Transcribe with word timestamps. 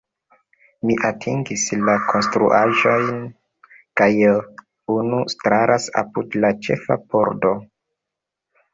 Mi 0.89 0.95
atingis 1.09 1.65
la 1.89 1.95
konstruaĵon, 2.13 3.21
kaj 4.03 4.09
nun 4.33 5.17
staras 5.37 5.89
apud 6.05 6.39
la 6.43 6.55
ĉefa 6.69 7.03
pordo. 7.11 7.59